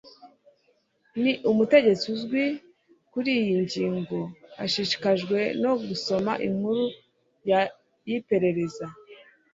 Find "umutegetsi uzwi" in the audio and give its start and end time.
1.51-2.43